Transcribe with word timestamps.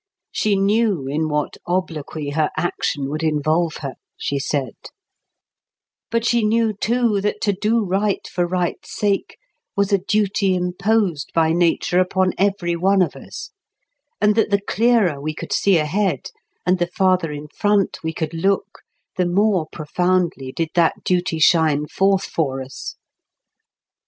She 0.31 0.55
knew 0.55 1.05
in 1.05 1.29
what 1.29 1.57
obloquy 1.67 2.31
her 2.31 2.49
action 2.57 3.07
would 3.11 3.21
involve 3.21 3.75
her, 3.85 3.93
she 4.17 4.39
said; 4.39 4.73
but 6.09 6.25
she 6.25 6.43
knew 6.43 6.73
too, 6.73 7.21
that 7.21 7.39
to 7.41 7.53
do 7.53 7.83
right 7.85 8.27
for 8.27 8.47
right's 8.47 8.95
sake 8.97 9.37
was 9.75 9.93
a 9.93 9.99
duty 9.99 10.55
imposed 10.55 11.29
by 11.35 11.51
nature 11.53 11.99
upon 11.99 12.33
every 12.39 12.75
one 12.75 13.03
of 13.03 13.15
us; 13.15 13.51
and 14.19 14.33
that 14.33 14.49
the 14.49 14.61
clearer 14.61 15.21
we 15.21 15.35
could 15.35 15.53
see 15.53 15.77
ahead, 15.77 16.31
and 16.65 16.79
the 16.79 16.87
farther 16.87 17.31
in 17.31 17.47
front 17.49 17.99
we 18.03 18.11
could 18.11 18.33
look, 18.33 18.79
the 19.17 19.27
more 19.27 19.67
profoundly 19.71 20.51
did 20.51 20.69
that 20.73 21.03
duty 21.03 21.37
shine 21.37 21.87
forth 21.87 22.23
for 22.23 22.59
us. 22.63 22.95